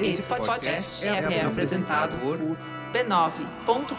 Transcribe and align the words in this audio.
Esse 0.00 0.22
podcast 0.22 1.04
é, 1.04 1.08
é 1.08 1.44
apresentado 1.44 2.18
por 2.18 2.38
b9.com.br. 2.92 3.96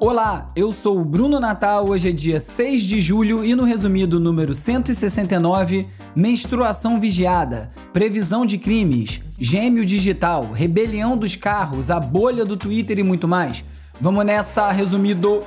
Olá, 0.00 0.48
eu 0.54 0.70
sou 0.70 1.00
o 1.00 1.04
Bruno 1.04 1.40
Natal. 1.40 1.88
Hoje 1.88 2.10
é 2.10 2.12
dia 2.12 2.38
6 2.38 2.82
de 2.82 3.00
julho 3.00 3.44
e 3.44 3.54
no 3.54 3.64
resumido 3.64 4.20
número 4.20 4.54
169, 4.54 5.88
menstruação 6.14 7.00
vigiada, 7.00 7.72
previsão 7.92 8.44
de 8.44 8.58
crimes, 8.58 9.22
gêmeo 9.38 9.84
digital, 9.84 10.52
rebelião 10.52 11.16
dos 11.16 11.36
carros, 11.36 11.90
a 11.90 11.98
bolha 11.98 12.44
do 12.44 12.56
Twitter 12.56 12.98
e 12.98 13.02
muito 13.02 13.26
mais. 13.26 13.64
Vamos 14.00 14.24
nessa, 14.26 14.70
resumido. 14.70 15.42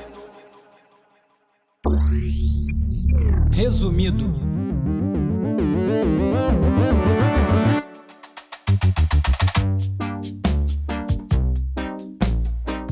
Resumido. 3.51 4.33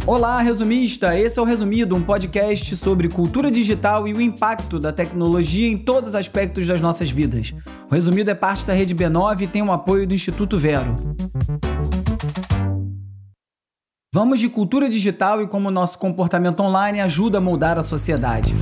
Olá, 0.08 0.40
resumista! 0.42 1.18
Esse 1.20 1.40
é 1.40 1.42
o 1.42 1.46
Resumido, 1.46 1.96
um 1.96 2.02
podcast 2.02 2.76
sobre 2.76 3.10
cultura 3.10 3.50
digital 3.50 4.08
e 4.08 4.14
o 4.14 4.22
impacto 4.22 4.80
da 4.80 4.94
tecnologia 4.94 5.68
em 5.68 5.78
todos 5.78 6.10
os 6.10 6.16
aspectos 6.16 6.68
das 6.68 6.80
nossas 6.80 7.10
vidas. 7.10 7.54
O 7.90 7.94
Resumido 7.94 8.32
é 8.32 8.36
parte 8.36 8.66
da 8.66 8.74
Rede 8.74 8.96
B9 8.96 9.42
e 9.42 9.48
tem 9.48 9.62
o 9.62 9.72
apoio 9.72 10.08
do 10.08 10.14
Instituto 10.14 10.58
Vero. 10.58 10.96
Vamos 14.14 14.40
de 14.40 14.48
cultura 14.48 14.90
digital 14.90 15.42
e 15.42 15.48
como 15.48 15.70
nosso 15.70 16.00
comportamento 16.00 16.62
online 16.62 17.02
ajuda 17.02 17.40
a 17.40 17.42
moldar 17.42 17.78
a 17.78 17.84
sociedade. 17.84 18.56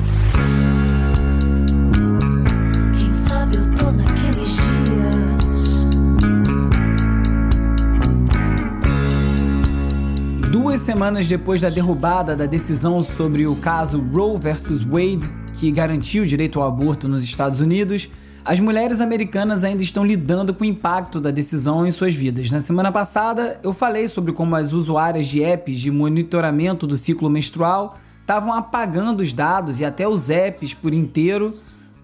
Duas 10.74 10.82
semanas 10.82 11.28
depois 11.28 11.62
da 11.62 11.70
derrubada 11.70 12.36
da 12.36 12.48
decisão 12.48 13.04
sobre 13.04 13.46
o 13.46 13.56
caso 13.56 14.02
Roe 14.12 14.40
vs. 14.40 14.82
Wade, 14.82 15.30
que 15.54 15.70
garantiu 15.70 16.24
o 16.24 16.26
direito 16.26 16.60
ao 16.60 16.68
aborto 16.68 17.08
nos 17.08 17.24
Estados 17.24 17.60
Unidos, 17.60 18.10
as 18.44 18.60
mulheres 18.60 19.00
americanas 19.00 19.64
ainda 19.64 19.84
estão 19.84 20.04
lidando 20.04 20.52
com 20.52 20.64
o 20.64 20.68
impacto 20.68 21.22
da 21.22 21.30
decisão 21.30 21.86
em 21.86 21.92
suas 21.92 22.16
vidas. 22.16 22.50
Na 22.50 22.60
semana 22.60 22.92
passada, 22.92 23.60
eu 23.62 23.72
falei 23.72 24.08
sobre 24.08 24.34
como 24.34 24.56
as 24.56 24.74
usuárias 24.74 25.28
de 25.28 25.44
apps 25.44 25.80
de 25.80 25.92
monitoramento 25.92 26.88
do 26.88 26.98
ciclo 26.98 27.30
menstrual 27.30 28.00
estavam 28.22 28.52
apagando 28.52 29.22
os 29.22 29.32
dados 29.32 29.80
e 29.80 29.86
até 29.86 30.08
os 30.08 30.32
apps 30.32 30.74
por 30.74 30.92
inteiro 30.92 31.56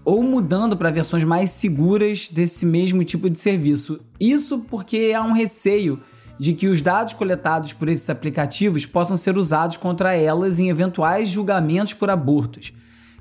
ou 0.04 0.22
mudando 0.22 0.76
para 0.76 0.92
versões 0.92 1.24
mais 1.24 1.50
seguras 1.50 2.28
desse 2.28 2.64
mesmo 2.64 3.02
tipo 3.02 3.28
de 3.28 3.36
serviço. 3.36 3.98
Isso 4.20 4.60
porque 4.60 5.12
há 5.12 5.22
um 5.24 5.32
receio 5.32 5.98
de 6.40 6.54
que 6.54 6.68
os 6.68 6.80
dados 6.80 7.12
coletados 7.12 7.74
por 7.74 7.86
esses 7.86 8.08
aplicativos 8.08 8.86
possam 8.86 9.14
ser 9.14 9.36
usados 9.36 9.76
contra 9.76 10.14
elas 10.14 10.58
em 10.58 10.70
eventuais 10.70 11.28
julgamentos 11.28 11.92
por 11.92 12.08
abortos. 12.08 12.72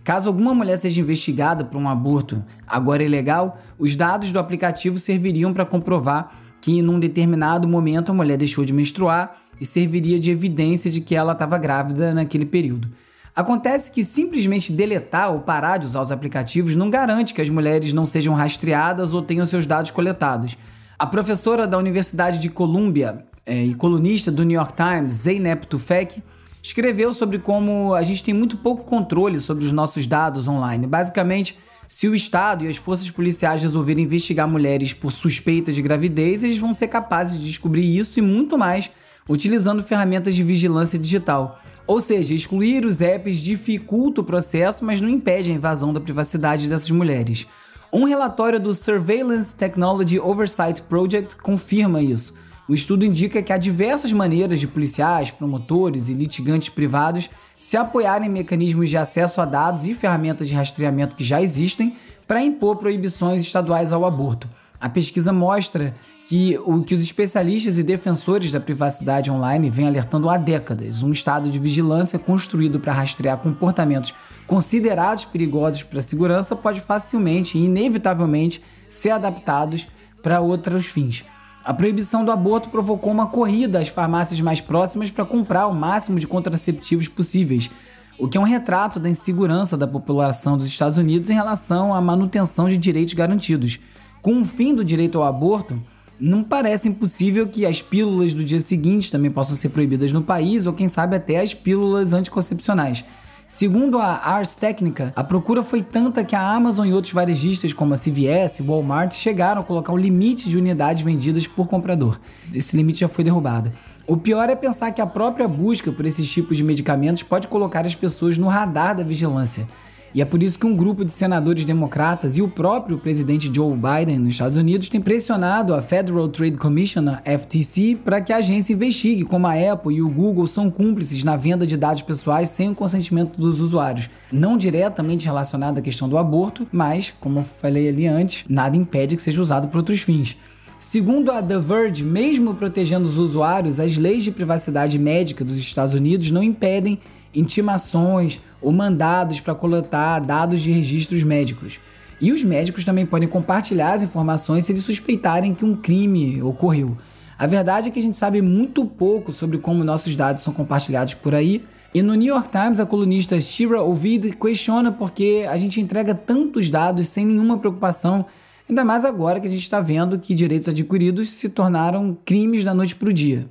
Caso 0.05 0.29
alguma 0.29 0.55
mulher 0.55 0.77
seja 0.77 1.01
investigada 1.01 1.65
por 1.65 1.77
um 1.77 1.89
aborto 1.89 2.45
agora 2.65 3.03
ilegal, 3.03 3.57
os 3.77 3.93
dados 3.93 4.31
do 4.31 4.39
aplicativo 4.39 4.97
serviriam 4.97 5.53
para 5.53 5.65
comprovar 5.65 6.31
que, 6.61 6.81
num 6.81 6.97
determinado 6.97 7.67
momento, 7.67 8.09
a 8.09 8.15
mulher 8.15 8.37
deixou 8.37 8.63
de 8.63 8.71
menstruar 8.71 9.35
e 9.59 9.65
serviria 9.65 10.17
de 10.17 10.31
evidência 10.31 10.89
de 10.89 11.01
que 11.01 11.13
ela 11.13 11.33
estava 11.33 11.57
grávida 11.57 12.13
naquele 12.13 12.45
período. 12.45 12.87
Acontece 13.35 13.91
que 13.91 14.01
simplesmente 14.01 14.71
deletar 14.71 15.33
ou 15.33 15.41
parar 15.41 15.75
de 15.75 15.85
usar 15.85 15.99
os 16.01 16.11
aplicativos 16.13 16.73
não 16.73 16.89
garante 16.89 17.33
que 17.33 17.41
as 17.41 17.49
mulheres 17.49 17.91
não 17.91 18.05
sejam 18.05 18.33
rastreadas 18.33 19.13
ou 19.13 19.21
tenham 19.21 19.45
seus 19.45 19.65
dados 19.65 19.91
coletados. 19.91 20.57
A 20.99 21.07
professora 21.07 21.65
da 21.65 21.77
Universidade 21.77 22.39
de 22.39 22.49
Colômbia 22.49 23.23
é, 23.45 23.63
e 23.63 23.73
colunista 23.73 24.29
do 24.29 24.43
New 24.43 24.57
York 24.57 24.73
Times, 24.73 25.13
Zeynep 25.13 25.65
Tufek, 25.65 26.21
escreveu 26.61 27.13
sobre 27.13 27.39
como 27.39 27.93
a 27.93 28.03
gente 28.03 28.21
tem 28.21 28.33
muito 28.33 28.57
pouco 28.57 28.83
controle 28.83 29.39
sobre 29.39 29.63
os 29.63 29.71
nossos 29.71 30.05
dados 30.05 30.45
online. 30.45 30.85
Basicamente, 30.85 31.57
se 31.87 32.09
o 32.09 32.13
Estado 32.13 32.65
e 32.65 32.67
as 32.67 32.75
forças 32.75 33.09
policiais 33.09 33.61
resolverem 33.61 34.03
investigar 34.03 34.45
mulheres 34.45 34.91
por 34.91 35.13
suspeita 35.13 35.71
de 35.71 35.81
gravidez, 35.81 36.43
eles 36.43 36.57
vão 36.59 36.73
ser 36.73 36.89
capazes 36.89 37.39
de 37.39 37.47
descobrir 37.47 37.97
isso 37.97 38.19
e 38.19 38.21
muito 38.21 38.57
mais 38.57 38.91
utilizando 39.29 39.81
ferramentas 39.81 40.35
de 40.35 40.43
vigilância 40.43 40.99
digital. 40.99 41.61
Ou 41.87 42.01
seja, 42.01 42.33
excluir 42.33 42.83
os 42.83 43.01
apps 43.01 43.39
dificulta 43.39 44.19
o 44.19 44.23
processo, 44.25 44.83
mas 44.83 44.99
não 44.99 45.07
impede 45.07 45.49
a 45.49 45.55
invasão 45.55 45.93
da 45.93 46.01
privacidade 46.01 46.67
dessas 46.67 46.91
mulheres. 46.91 47.47
Um 47.91 48.03
relatório 48.03 48.59
do 48.59 48.71
Surveillance 48.71 49.55
Technology 49.55 50.19
Oversight 50.19 50.79
Project 50.83 51.35
confirma 51.37 51.99
isso. 51.99 52.35
O 52.67 52.73
estudo 52.75 53.03
indica 53.03 53.41
que 53.41 53.51
há 53.51 53.57
diversas 53.57 54.13
maneiras 54.13 54.59
de 54.59 54.67
policiais, 54.67 55.31
promotores 55.31 56.07
e 56.07 56.13
litigantes 56.13 56.69
privados 56.69 57.31
se 57.57 57.75
apoiarem 57.75 58.29
em 58.29 58.31
mecanismos 58.31 58.91
de 58.91 58.97
acesso 58.97 59.41
a 59.41 59.45
dados 59.45 59.87
e 59.87 59.95
ferramentas 59.95 60.47
de 60.47 60.53
rastreamento 60.53 61.15
que 61.15 61.23
já 61.23 61.41
existem 61.41 61.97
para 62.27 62.43
impor 62.43 62.75
proibições 62.75 63.41
estaduais 63.41 63.91
ao 63.91 64.05
aborto. 64.05 64.47
A 64.81 64.87
pesquisa 64.87 65.33
mostra 65.33 65.93
que 66.25 66.57
o 66.59 66.81
que 66.81 66.95
os 66.95 67.01
especialistas 67.01 67.77
e 67.77 67.83
defensores 67.83 68.51
da 68.51 68.61
privacidade 68.61 69.29
online 69.29 69.69
vêm 69.69 69.87
alertando 69.87 70.29
há 70.29 70.37
décadas, 70.37 71.03
um 71.03 71.11
estado 71.11 71.49
de 71.49 71.59
vigilância 71.59 72.17
construído 72.17 72.79
para 72.79 72.93
rastrear 72.93 73.37
comportamentos 73.39 74.13
considerados 74.47 75.25
perigosos 75.25 75.83
para 75.83 75.99
a 75.99 76.01
segurança 76.01 76.55
pode 76.55 76.79
facilmente 76.79 77.57
e 77.57 77.65
inevitavelmente 77.65 78.63
ser 78.87 79.09
adaptados 79.09 79.85
para 80.23 80.39
outros 80.39 80.85
fins. 80.85 81.25
A 81.63 81.73
proibição 81.73 82.23
do 82.23 82.31
aborto 82.31 82.69
provocou 82.69 83.11
uma 83.11 83.27
corrida 83.27 83.79
às 83.79 83.89
farmácias 83.89 84.39
mais 84.39 84.61
próximas 84.61 85.11
para 85.11 85.25
comprar 85.25 85.67
o 85.67 85.75
máximo 85.75 86.17
de 86.19 86.25
contraceptivos 86.25 87.09
possíveis, 87.09 87.69
o 88.17 88.27
que 88.27 88.37
é 88.37 88.41
um 88.41 88.45
retrato 88.45 88.99
da 88.99 89.09
insegurança 89.09 89.77
da 89.77 89.87
população 89.87 90.57
dos 90.57 90.67
Estados 90.67 90.97
Unidos 90.97 91.29
em 91.29 91.33
relação 91.33 91.93
à 91.93 91.99
manutenção 91.99 92.67
de 92.67 92.77
direitos 92.77 93.13
garantidos. 93.13 93.79
Com 94.21 94.41
o 94.41 94.45
fim 94.45 94.75
do 94.75 94.83
direito 94.83 95.17
ao 95.17 95.23
aborto, 95.23 95.81
não 96.19 96.43
parece 96.43 96.89
impossível 96.89 97.47
que 97.47 97.65
as 97.65 97.81
pílulas 97.81 98.33
do 98.33 98.43
dia 98.43 98.59
seguinte 98.59 99.09
também 99.09 99.31
possam 99.31 99.55
ser 99.55 99.69
proibidas 99.69 100.11
no 100.11 100.21
país, 100.21 100.67
ou 100.67 100.73
quem 100.73 100.87
sabe 100.87 101.15
até 101.15 101.39
as 101.39 101.53
pílulas 101.53 102.11
anticoncepcionais. 102.11 103.05
Segundo 103.47 103.97
a 103.97 104.05
Ars 104.05 104.55
Technica, 104.55 105.13
a 105.15 105.23
procura 105.23 105.63
foi 105.63 105.81
tanta 105.81 106.23
que 106.23 106.35
a 106.35 106.51
Amazon 106.51 106.85
e 106.85 106.93
outros 106.93 107.13
varejistas 107.13 107.73
como 107.73 107.93
a 107.93 107.97
CVS 107.97 108.59
e 108.59 108.61
Walmart 108.61 109.13
chegaram 109.13 109.61
a 109.61 109.63
colocar 109.63 109.93
um 109.93 109.97
limite 109.97 110.49
de 110.49 110.57
unidades 110.57 111.01
vendidas 111.01 111.47
por 111.47 111.67
comprador. 111.67 112.19
Esse 112.53 112.77
limite 112.77 112.99
já 112.99 113.07
foi 113.07 113.23
derrubado. 113.23 113.71
O 114.05 114.17
pior 114.17 114.49
é 114.49 114.55
pensar 114.55 114.91
que 114.91 115.01
a 115.01 115.07
própria 115.07 115.47
busca 115.47 115.91
por 115.91 116.05
esses 116.05 116.29
tipos 116.29 116.57
de 116.57 116.63
medicamentos 116.63 117.23
pode 117.23 117.47
colocar 117.47 117.85
as 117.85 117.95
pessoas 117.95 118.37
no 118.37 118.47
radar 118.47 118.95
da 118.95 119.03
vigilância. 119.03 119.67
E 120.13 120.21
é 120.21 120.25
por 120.25 120.41
isso 120.41 120.57
que 120.57 120.65
um 120.65 120.75
grupo 120.75 121.05
de 121.05 121.11
senadores 121.11 121.65
democratas 121.65 122.37
e 122.37 122.41
o 122.41 122.47
próprio 122.47 122.97
presidente 122.97 123.51
Joe 123.53 123.73
Biden 123.75 124.19
nos 124.19 124.33
Estados 124.33 124.57
Unidos 124.57 124.89
tem 124.89 124.99
pressionado 124.99 125.73
a 125.73 125.81
Federal 125.81 126.27
Trade 126.27 126.57
Commission, 126.57 127.03
FTC, 127.23 127.99
para 128.03 128.19
que 128.19 128.33
a 128.33 128.37
agência 128.37 128.73
investigue 128.73 129.23
como 129.23 129.45
a 129.45 129.53
Apple 129.53 129.95
e 129.95 130.01
o 130.01 130.09
Google 130.09 130.47
são 130.47 130.71
cúmplices 130.71 131.23
na 131.23 131.37
venda 131.37 131.65
de 131.65 131.77
dados 131.77 132.01
pessoais 132.01 132.49
sem 132.49 132.69
o 132.71 132.75
consentimento 132.75 133.39
dos 133.39 133.59
usuários. 133.59 134.09
Não 134.31 134.57
diretamente 134.57 135.25
relacionado 135.25 135.77
à 135.77 135.81
questão 135.81 136.09
do 136.09 136.17
aborto, 136.17 136.67
mas, 136.71 137.13
como 137.19 137.39
eu 137.39 137.43
falei 137.43 137.87
ali 137.87 138.07
antes, 138.07 138.45
nada 138.49 138.75
impede 138.75 139.15
que 139.15 139.21
seja 139.21 139.41
usado 139.41 139.67
para 139.67 139.79
outros 139.79 140.01
fins. 140.01 140.35
Segundo 140.79 141.29
a 141.29 141.43
The 141.43 141.59
Verge, 141.59 142.05
mesmo 142.05 142.55
protegendo 142.55 143.05
os 143.05 143.17
usuários, 143.17 143.81
as 143.81 143.97
leis 143.97 144.23
de 144.23 144.31
privacidade 144.31 144.97
médica 144.97 145.43
dos 145.43 145.57
Estados 145.57 145.93
Unidos 145.93 146.31
não 146.31 146.41
impedem 146.41 146.97
intimações 147.33 148.41
ou 148.61 148.71
mandados 148.71 149.39
para 149.39 149.55
coletar 149.55 150.19
dados 150.19 150.61
de 150.61 150.71
registros 150.71 151.23
médicos. 151.23 151.79
E 152.21 152.31
os 152.31 152.43
médicos 152.43 152.83
também 152.83 153.05
podem 153.05 153.29
compartilhar 153.29 153.93
as 153.93 154.03
informações 154.03 154.65
se 154.65 154.71
eles 154.71 154.83
suspeitarem 154.83 155.53
que 155.53 155.63
um 155.63 155.75
crime 155.75 156.41
ocorreu. 156.41 156.97
A 157.37 157.47
verdade 157.47 157.87
é 157.87 157.91
que 157.91 157.99
a 157.99 158.01
gente 158.01 158.17
sabe 158.17 158.41
muito 158.41 158.85
pouco 158.85 159.31
sobre 159.31 159.57
como 159.57 159.83
nossos 159.83 160.13
dados 160.15 160.43
são 160.43 160.53
compartilhados 160.53 161.13
por 161.13 161.33
aí. 161.33 161.63
E 161.93 162.01
no 162.01 162.13
New 162.13 162.27
York 162.27 162.49
Times, 162.49 162.79
a 162.81 162.85
colunista 162.85 163.39
Shira 163.39 163.81
Ovid 163.81 164.35
questiona 164.35 164.91
porque 164.91 165.45
a 165.49 165.55
gente 165.55 165.79
entrega 165.79 166.13
tantos 166.13 166.69
dados 166.69 167.07
sem 167.07 167.25
nenhuma 167.25 167.57
preocupação, 167.57 168.25
ainda 168.69 168.83
mais 168.83 169.05
agora 169.05 169.39
que 169.39 169.47
a 169.47 169.49
gente 169.49 169.61
está 169.61 169.79
vendo 169.79 170.19
que 170.19 170.35
direitos 170.35 170.67
adquiridos 170.67 171.29
se 171.29 171.47
tornaram 171.47 172.17
crimes 172.25 172.65
da 172.65 172.73
noite 172.73 172.95
para 172.95 173.09
o 173.09 173.13
dia. 173.13 173.49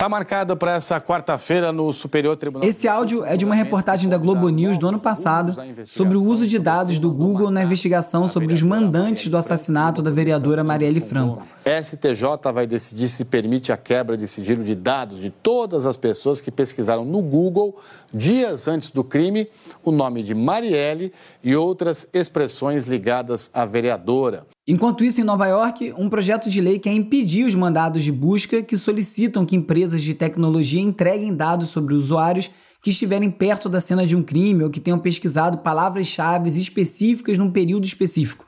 Está 0.00 0.08
marcada 0.08 0.56
para 0.56 0.76
essa 0.76 0.98
quarta-feira 0.98 1.70
no 1.72 1.92
Superior 1.92 2.34
Tribunal. 2.34 2.66
Esse 2.66 2.88
áudio 2.88 3.22
é 3.22 3.36
de 3.36 3.44
uma 3.44 3.54
reportagem 3.54 4.08
da 4.08 4.16
Globo 4.16 4.48
News 4.48 4.78
do 4.78 4.88
ano 4.88 4.98
passado 4.98 5.54
sobre 5.84 6.16
o 6.16 6.22
uso 6.22 6.46
de 6.46 6.58
dados 6.58 6.98
do 6.98 7.10
Google 7.10 7.50
na 7.50 7.62
investigação 7.62 8.26
sobre 8.26 8.54
os 8.54 8.62
mandantes 8.62 9.28
do 9.28 9.36
assassinato 9.36 10.00
da 10.00 10.10
vereadora 10.10 10.64
Marielle 10.64 11.02
Franco. 11.02 11.46
STJ 11.84 12.50
vai 12.50 12.66
decidir 12.66 13.10
se 13.10 13.26
permite 13.26 13.72
a 13.72 13.76
quebra 13.76 14.16
de 14.16 14.26
sigilo 14.26 14.64
de 14.64 14.74
dados 14.74 15.18
de 15.18 15.28
todas 15.28 15.84
as 15.84 15.98
pessoas 15.98 16.40
que 16.40 16.50
pesquisaram 16.50 17.04
no 17.04 17.20
Google 17.20 17.78
dias 18.10 18.68
antes 18.68 18.90
do 18.90 19.04
crime 19.04 19.50
o 19.84 19.92
nome 19.92 20.22
de 20.22 20.34
Marielle 20.34 21.12
e 21.44 21.54
outras 21.54 22.08
expressões 22.14 22.86
ligadas 22.86 23.50
à 23.52 23.66
vereadora. 23.66 24.46
Enquanto 24.72 25.02
isso, 25.02 25.20
em 25.20 25.24
Nova 25.24 25.48
York, 25.48 25.92
um 25.98 26.08
projeto 26.08 26.48
de 26.48 26.60
lei 26.60 26.78
quer 26.78 26.92
impedir 26.92 27.44
os 27.44 27.56
mandados 27.56 28.04
de 28.04 28.12
busca 28.12 28.62
que 28.62 28.76
solicitam 28.76 29.44
que 29.44 29.56
empresas 29.56 30.00
de 30.00 30.14
tecnologia 30.14 30.80
entreguem 30.80 31.34
dados 31.34 31.70
sobre 31.70 31.92
usuários 31.92 32.48
que 32.80 32.90
estiverem 32.90 33.32
perto 33.32 33.68
da 33.68 33.80
cena 33.80 34.06
de 34.06 34.14
um 34.14 34.22
crime 34.22 34.62
ou 34.62 34.70
que 34.70 34.78
tenham 34.78 35.00
pesquisado 35.00 35.58
palavras-chave 35.58 36.48
específicas 36.50 37.36
num 37.36 37.50
período 37.50 37.84
específico. 37.84 38.46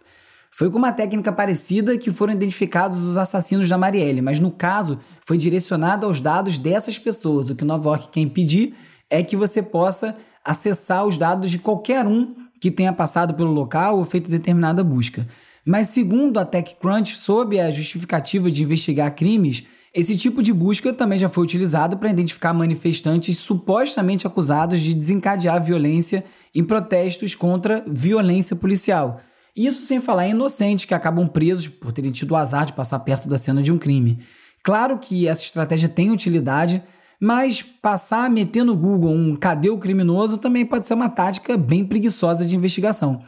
Foi 0.52 0.70
com 0.70 0.78
uma 0.78 0.92
técnica 0.92 1.32
parecida 1.32 1.98
que 1.98 2.12
foram 2.12 2.34
identificados 2.34 3.02
os 3.02 3.16
assassinos 3.16 3.68
da 3.68 3.76
Marielle, 3.76 4.22
mas 4.22 4.38
no 4.38 4.52
caso 4.52 5.00
foi 5.26 5.36
direcionado 5.36 6.06
aos 6.06 6.20
dados 6.20 6.56
dessas 6.56 7.00
pessoas. 7.00 7.50
O 7.50 7.56
que 7.56 7.64
Nova 7.64 7.88
York 7.88 8.10
quer 8.12 8.20
impedir 8.20 8.76
é 9.10 9.24
que 9.24 9.36
você 9.36 9.60
possa 9.60 10.16
acessar 10.44 11.04
os 11.04 11.18
dados 11.18 11.50
de 11.50 11.58
qualquer 11.58 12.06
um 12.06 12.32
que 12.60 12.70
tenha 12.70 12.92
passado 12.92 13.34
pelo 13.34 13.50
local 13.50 13.98
ou 13.98 14.04
feito 14.04 14.30
determinada 14.30 14.84
busca. 14.84 15.26
Mas, 15.64 15.88
segundo 15.88 16.38
a 16.38 16.44
TechCrunch, 16.44 17.16
sob 17.16 17.58
a 17.58 17.70
justificativa 17.70 18.50
de 18.50 18.62
investigar 18.62 19.14
crimes, 19.14 19.64
esse 19.94 20.16
tipo 20.16 20.42
de 20.42 20.52
busca 20.52 20.92
também 20.92 21.18
já 21.18 21.28
foi 21.28 21.44
utilizado 21.44 21.98
para 21.98 22.10
identificar 22.10 22.54
manifestantes 22.54 23.38
supostamente 23.38 24.26
acusados 24.26 24.80
de 24.80 24.94
desencadear 24.94 25.62
violência 25.62 26.24
em 26.54 26.64
protestos 26.64 27.34
contra 27.34 27.84
violência 27.86 28.56
policial. 28.56 29.20
Isso 29.54 29.82
sem 29.82 30.00
falar 30.00 30.26
em 30.26 30.30
inocentes 30.30 30.86
que 30.86 30.94
acabam 30.94 31.28
presos 31.28 31.68
por 31.68 31.92
terem 31.92 32.10
tido 32.10 32.30
o 32.30 32.36
azar 32.36 32.64
de 32.64 32.72
passar 32.72 33.00
perto 33.00 33.28
da 33.28 33.36
cena 33.36 33.62
de 33.62 33.70
um 33.70 33.76
crime. 33.76 34.18
Claro 34.62 34.98
que 34.98 35.28
essa 35.28 35.42
estratégia 35.42 35.90
tem 35.90 36.10
utilidade, 36.10 36.82
mas 37.20 37.60
passar 37.60 38.30
meter 38.30 38.64
no 38.64 38.74
Google 38.74 39.12
um 39.12 39.36
cadê 39.36 39.68
o 39.68 39.76
criminoso 39.76 40.38
também 40.38 40.64
pode 40.64 40.86
ser 40.86 40.94
uma 40.94 41.10
tática 41.10 41.56
bem 41.56 41.84
preguiçosa 41.84 42.46
de 42.46 42.56
investigação. 42.56 43.22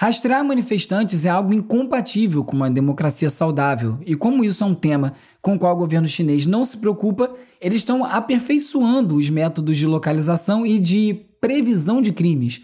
Rastrear 0.00 0.44
manifestantes 0.44 1.26
é 1.26 1.28
algo 1.28 1.52
incompatível 1.52 2.44
com 2.44 2.54
uma 2.54 2.70
democracia 2.70 3.28
saudável, 3.28 3.98
e 4.06 4.14
como 4.14 4.44
isso 4.44 4.62
é 4.62 4.66
um 4.68 4.72
tema 4.72 5.14
com 5.42 5.56
o 5.56 5.58
qual 5.58 5.74
o 5.74 5.78
governo 5.78 6.06
chinês 6.06 6.46
não 6.46 6.64
se 6.64 6.76
preocupa, 6.76 7.34
eles 7.60 7.78
estão 7.78 8.04
aperfeiçoando 8.04 9.16
os 9.16 9.28
métodos 9.28 9.76
de 9.76 9.88
localização 9.88 10.64
e 10.64 10.78
de 10.78 11.26
previsão 11.40 12.00
de 12.00 12.12
crimes. 12.12 12.62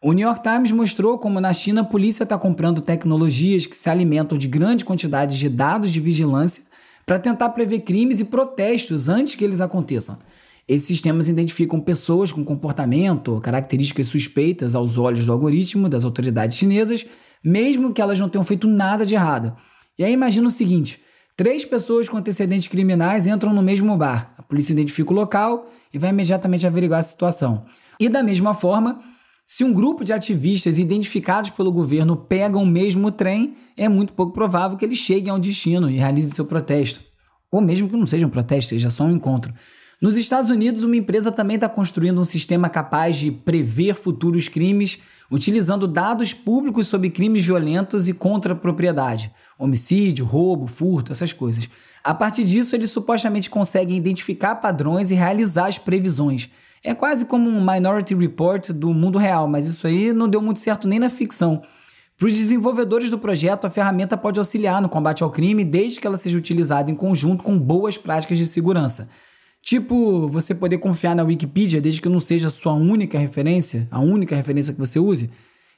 O 0.00 0.12
New 0.12 0.28
York 0.28 0.40
Times 0.44 0.70
mostrou 0.70 1.18
como 1.18 1.40
na 1.40 1.52
China 1.52 1.80
a 1.80 1.84
polícia 1.84 2.22
está 2.22 2.38
comprando 2.38 2.80
tecnologias 2.80 3.66
que 3.66 3.76
se 3.76 3.90
alimentam 3.90 4.38
de 4.38 4.46
grandes 4.46 4.84
quantidades 4.84 5.38
de 5.38 5.48
dados 5.48 5.90
de 5.90 5.98
vigilância 5.98 6.62
para 7.04 7.18
tentar 7.18 7.48
prever 7.48 7.80
crimes 7.80 8.20
e 8.20 8.26
protestos 8.26 9.08
antes 9.08 9.34
que 9.34 9.42
eles 9.42 9.60
aconteçam. 9.60 10.16
Esses 10.68 10.88
sistemas 10.88 11.28
identificam 11.28 11.80
pessoas 11.80 12.32
com 12.32 12.44
comportamento, 12.44 13.40
características 13.40 14.08
suspeitas 14.08 14.74
aos 14.74 14.98
olhos 14.98 15.24
do 15.24 15.32
algoritmo 15.32 15.88
das 15.88 16.04
autoridades 16.04 16.56
chinesas, 16.56 17.06
mesmo 17.42 17.92
que 17.92 18.02
elas 18.02 18.18
não 18.18 18.28
tenham 18.28 18.42
feito 18.42 18.66
nada 18.66 19.06
de 19.06 19.14
errado. 19.14 19.56
E 19.96 20.02
aí 20.02 20.12
imagina 20.12 20.48
o 20.48 20.50
seguinte: 20.50 21.00
três 21.36 21.64
pessoas 21.64 22.08
com 22.08 22.16
antecedentes 22.16 22.66
criminais 22.66 23.28
entram 23.28 23.54
no 23.54 23.62
mesmo 23.62 23.96
bar. 23.96 24.34
A 24.36 24.42
polícia 24.42 24.72
identifica 24.72 25.12
o 25.12 25.14
local 25.14 25.70
e 25.94 25.98
vai 25.98 26.10
imediatamente 26.10 26.66
averiguar 26.66 26.98
a 26.98 27.04
situação. 27.04 27.64
E 28.00 28.08
da 28.08 28.20
mesma 28.20 28.52
forma, 28.52 29.00
se 29.46 29.62
um 29.62 29.72
grupo 29.72 30.04
de 30.04 30.12
ativistas 30.12 30.80
identificados 30.80 31.50
pelo 31.50 31.70
governo 31.70 32.16
pegam 32.16 32.64
o 32.64 32.66
mesmo 32.66 33.12
trem, 33.12 33.56
é 33.76 33.88
muito 33.88 34.12
pouco 34.12 34.32
provável 34.32 34.76
que 34.76 34.84
eles 34.84 34.98
cheguem 34.98 35.30
ao 35.30 35.38
destino 35.38 35.88
e 35.88 35.96
realizem 35.96 36.32
seu 36.32 36.44
protesto. 36.44 37.00
Ou 37.52 37.60
mesmo 37.60 37.88
que 37.88 37.96
não 37.96 38.06
seja 38.06 38.26
um 38.26 38.30
protesto, 38.30 38.70
seja 38.70 38.90
só 38.90 39.04
um 39.04 39.12
encontro. 39.12 39.54
Nos 39.98 40.18
Estados 40.18 40.50
Unidos, 40.50 40.82
uma 40.82 40.94
empresa 40.94 41.32
também 41.32 41.54
está 41.54 41.70
construindo 41.70 42.20
um 42.20 42.24
sistema 42.24 42.68
capaz 42.68 43.16
de 43.16 43.30
prever 43.30 43.94
futuros 43.94 44.46
crimes, 44.46 44.98
utilizando 45.30 45.88
dados 45.88 46.34
públicos 46.34 46.86
sobre 46.86 47.08
crimes 47.08 47.46
violentos 47.46 48.06
e 48.06 48.12
contra 48.12 48.52
a 48.52 48.56
propriedade, 48.56 49.32
homicídio, 49.58 50.26
roubo, 50.26 50.66
furto, 50.66 51.12
essas 51.12 51.32
coisas. 51.32 51.70
A 52.04 52.12
partir 52.12 52.44
disso, 52.44 52.76
eles 52.76 52.90
supostamente 52.90 53.48
conseguem 53.48 53.96
identificar 53.96 54.56
padrões 54.56 55.10
e 55.10 55.14
realizar 55.14 55.66
as 55.66 55.78
previsões. 55.78 56.50
É 56.84 56.94
quase 56.94 57.24
como 57.24 57.48
um 57.48 57.58
Minority 57.58 58.14
Report 58.14 58.72
do 58.72 58.92
mundo 58.92 59.16
real, 59.16 59.48
mas 59.48 59.66
isso 59.66 59.86
aí 59.86 60.12
não 60.12 60.28
deu 60.28 60.42
muito 60.42 60.60
certo 60.60 60.86
nem 60.86 60.98
na 60.98 61.08
ficção. 61.08 61.62
Para 62.18 62.26
os 62.26 62.34
desenvolvedores 62.34 63.08
do 63.08 63.18
projeto, 63.18 63.66
a 63.66 63.70
ferramenta 63.70 64.14
pode 64.14 64.38
auxiliar 64.38 64.82
no 64.82 64.90
combate 64.90 65.22
ao 65.22 65.30
crime 65.30 65.64
desde 65.64 65.98
que 66.00 66.06
ela 66.06 66.18
seja 66.18 66.36
utilizada 66.36 66.90
em 66.90 66.94
conjunto 66.94 67.42
com 67.42 67.58
boas 67.58 67.96
práticas 67.96 68.36
de 68.36 68.44
segurança. 68.44 69.08
Tipo, 69.66 70.28
você 70.28 70.54
poder 70.54 70.78
confiar 70.78 71.16
na 71.16 71.24
Wikipedia 71.24 71.80
desde 71.80 72.00
que 72.00 72.08
não 72.08 72.20
seja 72.20 72.46
a 72.46 72.50
sua 72.50 72.72
única 72.72 73.18
referência, 73.18 73.88
a 73.90 73.98
única 73.98 74.36
referência 74.36 74.72
que 74.72 74.78
você 74.78 75.00
use. 75.00 75.28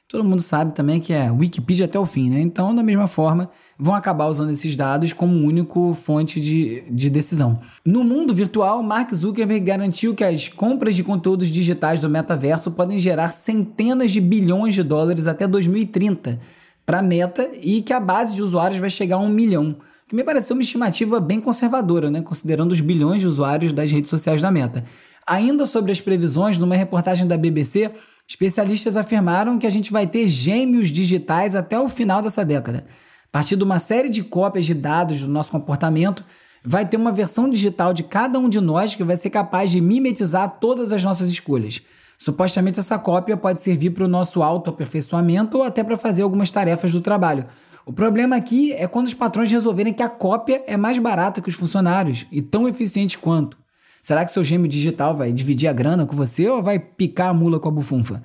Todo 0.07 0.23
mundo 0.23 0.43
sabe 0.43 0.75
também 0.75 0.99
que 0.99 1.11
é 1.11 1.31
Wikipedia 1.31 1.87
até 1.87 1.97
o 1.97 2.05
fim, 2.05 2.29
né? 2.29 2.39
Então, 2.39 2.75
da 2.75 2.83
mesma 2.83 3.07
forma, 3.07 3.49
vão 3.79 3.95
acabar 3.95 4.27
usando 4.27 4.51
esses 4.51 4.75
dados 4.75 5.11
como 5.11 5.43
único 5.43 5.95
fonte 5.95 6.39
de, 6.39 6.83
de 6.91 7.09
decisão. 7.09 7.61
No 7.83 8.03
mundo 8.03 8.31
virtual, 8.31 8.83
Mark 8.83 9.11
Zuckerberg 9.11 9.65
garantiu 9.65 10.13
que 10.13 10.23
as 10.23 10.47
compras 10.47 10.95
de 10.95 11.03
conteúdos 11.03 11.47
digitais 11.47 11.99
do 11.99 12.07
metaverso 12.07 12.69
podem 12.69 12.99
gerar 12.99 13.29
centenas 13.29 14.11
de 14.11 14.21
bilhões 14.21 14.75
de 14.75 14.83
dólares 14.83 15.25
até 15.25 15.47
2030 15.47 16.39
para 16.85 16.99
a 16.99 17.03
meta 17.03 17.49
e 17.59 17.81
que 17.81 17.91
a 17.93 17.99
base 17.99 18.35
de 18.35 18.43
usuários 18.43 18.79
vai 18.79 18.91
chegar 18.91 19.15
a 19.15 19.19
um 19.19 19.29
milhão 19.29 19.77
que 20.09 20.15
me 20.15 20.23
pareceu 20.23 20.55
uma 20.55 20.63
estimativa 20.63 21.19
bem 21.19 21.39
conservadora, 21.39 22.09
né, 22.09 22.19
considerando 22.23 22.71
os 22.71 22.81
bilhões 22.81 23.21
de 23.21 23.27
usuários 23.27 23.71
das 23.71 23.91
redes 23.91 24.09
sociais 24.09 24.41
da 24.41 24.49
Meta. 24.49 24.83
Ainda 25.25 25.67
sobre 25.67 25.91
as 25.91 26.01
previsões, 26.01 26.57
numa 26.57 26.75
reportagem 26.75 27.27
da 27.27 27.37
BBC, 27.37 27.91
especialistas 28.27 28.97
afirmaram 28.97 29.59
que 29.59 29.67
a 29.67 29.69
gente 29.69 29.91
vai 29.91 30.07
ter 30.07 30.27
gêmeos 30.27 30.89
digitais 30.89 31.53
até 31.53 31.79
o 31.79 31.87
final 31.87 32.23
dessa 32.23 32.43
década. 32.43 32.87
A 33.25 33.31
partir 33.31 33.55
de 33.55 33.63
uma 33.63 33.77
série 33.77 34.09
de 34.09 34.23
cópias 34.23 34.65
de 34.65 34.73
dados 34.73 35.21
do 35.21 35.29
nosso 35.29 35.51
comportamento, 35.51 36.25
vai 36.65 36.87
ter 36.87 36.97
uma 36.97 37.11
versão 37.11 37.47
digital 37.47 37.93
de 37.93 38.01
cada 38.01 38.39
um 38.39 38.49
de 38.49 38.59
nós 38.59 38.95
que 38.95 39.03
vai 39.03 39.15
ser 39.15 39.29
capaz 39.29 39.69
de 39.69 39.79
mimetizar 39.79 40.57
todas 40.59 40.91
as 40.91 41.03
nossas 41.03 41.29
escolhas. 41.29 41.83
Supostamente 42.17 42.79
essa 42.79 42.97
cópia 42.97 43.37
pode 43.37 43.61
servir 43.61 43.91
para 43.91 44.05
o 44.05 44.07
nosso 44.07 44.41
autoaperfeiçoamento 44.41 45.59
ou 45.59 45.63
até 45.63 45.83
para 45.83 45.97
fazer 45.99 46.23
algumas 46.23 46.49
tarefas 46.49 46.91
do 46.91 46.99
trabalho, 46.99 47.45
o 47.89 47.91
problema 47.91 48.35
aqui 48.35 48.71
é 48.73 48.85
quando 48.85 49.07
os 49.07 49.15
patrões 49.15 49.51
resolverem 49.51 49.91
que 49.91 50.03
a 50.03 50.07
cópia 50.07 50.61
é 50.67 50.77
mais 50.77 50.99
barata 50.99 51.41
que 51.41 51.49
os 51.49 51.55
funcionários 51.55 52.27
e 52.31 52.39
tão 52.39 52.67
eficiente 52.67 53.17
quanto. 53.17 53.57
Será 53.99 54.23
que 54.23 54.31
seu 54.31 54.43
gêmeo 54.43 54.67
digital 54.67 55.15
vai 55.15 55.31
dividir 55.31 55.67
a 55.67 55.73
grana 55.73 56.05
com 56.05 56.15
você 56.15 56.47
ou 56.47 56.61
vai 56.61 56.77
picar 56.77 57.29
a 57.29 57.33
mula 57.33 57.59
com 57.59 57.67
a 57.67 57.71
bufunfa? 57.71 58.21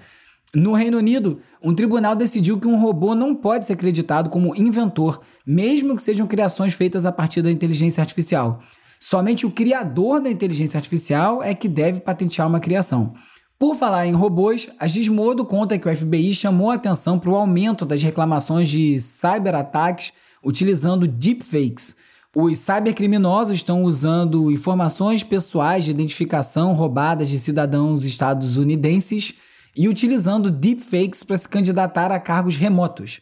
No 0.55 0.75
Reino 0.75 0.99
Unido, 0.99 1.41
um 1.63 1.75
tribunal 1.75 2.15
decidiu 2.15 2.61
que 2.61 2.69
um 2.69 2.79
robô 2.79 3.15
não 3.15 3.35
pode 3.35 3.65
ser 3.65 3.73
acreditado 3.73 4.29
como 4.29 4.55
inventor, 4.55 5.23
mesmo 5.47 5.97
que 5.97 6.03
sejam 6.03 6.27
criações 6.27 6.75
feitas 6.75 7.07
a 7.07 7.11
partir 7.11 7.41
da 7.41 7.51
inteligência 7.51 8.03
artificial. 8.03 8.61
Somente 9.01 9.47
o 9.47 9.51
criador 9.51 10.21
da 10.21 10.29
inteligência 10.31 10.77
artificial 10.77 11.43
é 11.43 11.55
que 11.55 11.69
deve 11.71 12.01
patentear 12.01 12.47
uma 12.47 12.61
criação. 12.61 13.15
Por 13.59 13.77
falar 13.77 14.07
em 14.07 14.13
robôs, 14.13 14.69
a 14.79 14.89
Gizmodo 14.89 15.45
conta 15.45 15.79
que 15.79 15.89
o 15.89 15.97
FBI 15.97 16.35
chamou 16.35 16.71
a 16.71 16.75
atenção 16.75 17.19
para 17.19 17.31
o 17.31 17.37
aumento 17.37 17.87
das 17.87 18.03
reclamações 18.03 18.69
de 18.69 18.99
cyberataques 18.99 20.13
utilizando 20.45 21.07
deepfakes. 21.07 21.97
Os 22.37 22.59
cybercriminosos 22.59 23.55
estão 23.55 23.85
usando 23.85 24.51
informações 24.51 25.23
pessoais 25.23 25.85
de 25.85 25.93
identificação 25.93 26.75
roubadas 26.75 27.29
de 27.29 27.39
cidadãos 27.39 28.05
estadunidenses 28.05 29.35
e 29.77 29.89
utilizando 29.89 30.51
deepfakes 30.51 31.23
para 31.23 31.37
se 31.37 31.49
candidatar 31.49 32.11
a 32.11 32.19
cargos 32.19 32.57
remotos. 32.57 33.21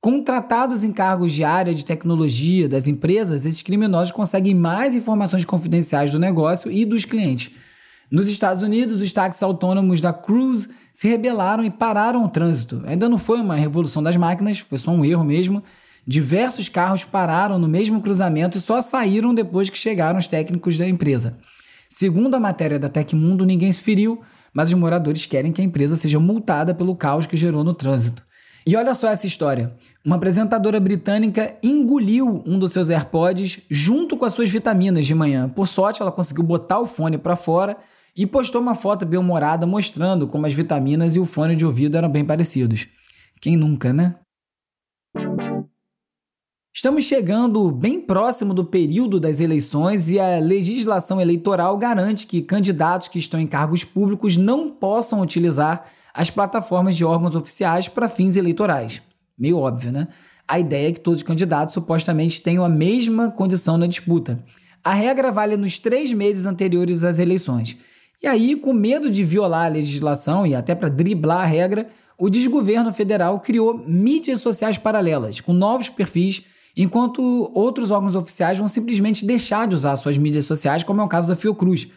Contratados 0.00 0.82
em 0.82 0.92
cargos 0.92 1.32
de 1.32 1.44
área 1.44 1.74
de 1.74 1.84
tecnologia 1.84 2.68
das 2.68 2.88
empresas, 2.88 3.44
esses 3.44 3.62
criminosos 3.62 4.12
conseguem 4.12 4.54
mais 4.54 4.94
informações 4.94 5.44
confidenciais 5.44 6.10
do 6.10 6.18
negócio 6.18 6.70
e 6.70 6.84
dos 6.84 7.04
clientes. 7.04 7.50
Nos 8.10 8.26
Estados 8.28 8.62
Unidos, 8.62 9.02
os 9.02 9.12
táxis 9.12 9.42
autônomos 9.42 10.00
da 10.00 10.14
Cruise 10.14 10.68
se 10.90 11.08
rebelaram 11.08 11.62
e 11.62 11.70
pararam 11.70 12.24
o 12.24 12.28
trânsito. 12.28 12.82
Ainda 12.86 13.06
não 13.06 13.18
foi 13.18 13.38
uma 13.38 13.54
revolução 13.54 14.02
das 14.02 14.16
máquinas, 14.16 14.58
foi 14.60 14.78
só 14.78 14.90
um 14.90 15.04
erro 15.04 15.22
mesmo. 15.22 15.62
Diversos 16.06 16.70
carros 16.70 17.04
pararam 17.04 17.58
no 17.58 17.68
mesmo 17.68 18.00
cruzamento 18.00 18.56
e 18.56 18.60
só 18.60 18.80
saíram 18.80 19.34
depois 19.34 19.68
que 19.68 19.76
chegaram 19.76 20.18
os 20.18 20.26
técnicos 20.26 20.78
da 20.78 20.88
empresa. 20.88 21.36
Segundo 21.86 22.34
a 22.34 22.40
matéria 22.40 22.78
da 22.78 22.88
Tecmundo, 22.88 23.44
ninguém 23.44 23.70
se 23.70 23.82
feriu, 23.82 24.22
mas 24.54 24.68
os 24.68 24.74
moradores 24.74 25.26
querem 25.26 25.52
que 25.52 25.60
a 25.60 25.64
empresa 25.64 25.94
seja 25.94 26.18
multada 26.18 26.74
pelo 26.74 26.96
caos 26.96 27.26
que 27.26 27.36
gerou 27.36 27.62
no 27.62 27.74
trânsito. 27.74 28.22
E 28.66 28.74
olha 28.74 28.94
só 28.94 29.10
essa 29.10 29.26
história. 29.26 29.74
Uma 30.02 30.16
apresentadora 30.16 30.80
britânica 30.80 31.56
engoliu 31.62 32.42
um 32.46 32.58
dos 32.58 32.72
seus 32.72 32.88
AirPods 32.88 33.60
junto 33.70 34.16
com 34.16 34.24
as 34.24 34.32
suas 34.32 34.48
vitaminas 34.48 35.06
de 35.06 35.14
manhã. 35.14 35.48
Por 35.48 35.68
sorte, 35.68 36.00
ela 36.00 36.12
conseguiu 36.12 36.42
botar 36.42 36.78
o 36.78 36.86
fone 36.86 37.18
para 37.18 37.36
fora 37.36 37.76
e 38.18 38.26
postou 38.26 38.60
uma 38.60 38.74
foto 38.74 39.06
bem-humorada 39.06 39.64
mostrando 39.64 40.26
como 40.26 40.44
as 40.44 40.52
vitaminas 40.52 41.14
e 41.14 41.20
o 41.20 41.24
fone 41.24 41.54
de 41.54 41.64
ouvido 41.64 41.96
eram 41.96 42.08
bem 42.08 42.24
parecidos. 42.24 42.88
Quem 43.40 43.56
nunca, 43.56 43.92
né? 43.92 44.16
Estamos 46.74 47.04
chegando 47.04 47.70
bem 47.70 48.00
próximo 48.00 48.52
do 48.52 48.64
período 48.64 49.20
das 49.20 49.38
eleições 49.38 50.10
e 50.10 50.18
a 50.18 50.40
legislação 50.40 51.20
eleitoral 51.20 51.78
garante 51.78 52.26
que 52.26 52.42
candidatos 52.42 53.06
que 53.06 53.20
estão 53.20 53.38
em 53.38 53.46
cargos 53.46 53.84
públicos 53.84 54.36
não 54.36 54.68
possam 54.68 55.20
utilizar 55.20 55.84
as 56.12 56.28
plataformas 56.28 56.96
de 56.96 57.04
órgãos 57.04 57.36
oficiais 57.36 57.86
para 57.86 58.08
fins 58.08 58.34
eleitorais. 58.36 59.00
Meio 59.38 59.58
óbvio, 59.58 59.92
né? 59.92 60.08
A 60.48 60.58
ideia 60.58 60.88
é 60.88 60.92
que 60.92 61.00
todos 61.00 61.20
os 61.20 61.26
candidatos 61.26 61.74
supostamente 61.74 62.42
tenham 62.42 62.64
a 62.64 62.68
mesma 62.68 63.30
condição 63.30 63.78
na 63.78 63.86
disputa. 63.86 64.44
A 64.82 64.92
regra 64.92 65.30
vale 65.30 65.56
nos 65.56 65.78
três 65.78 66.12
meses 66.12 66.46
anteriores 66.46 67.04
às 67.04 67.20
eleições. 67.20 67.76
E 68.20 68.26
aí, 68.26 68.56
com 68.56 68.72
medo 68.72 69.08
de 69.08 69.24
violar 69.24 69.66
a 69.66 69.68
legislação 69.68 70.46
e 70.46 70.54
até 70.54 70.74
para 70.74 70.88
driblar 70.88 71.42
a 71.42 71.46
regra, 71.46 71.88
o 72.18 72.28
desgoverno 72.28 72.92
federal 72.92 73.38
criou 73.38 73.78
mídias 73.86 74.40
sociais 74.40 74.76
paralelas, 74.76 75.40
com 75.40 75.52
novos 75.52 75.88
perfis 75.88 76.42
enquanto 76.76 77.50
outros 77.54 77.90
órgãos 77.90 78.14
oficiais 78.14 78.58
vão 78.58 78.68
simplesmente 78.68 79.24
deixar 79.24 79.66
de 79.66 79.74
usar 79.74 79.96
suas 79.96 80.16
mídias 80.16 80.44
sociais, 80.44 80.84
como 80.84 81.00
é 81.00 81.04
o 81.04 81.08
caso 81.08 81.26
da 81.26 81.34
Fiocruz. 81.34 81.88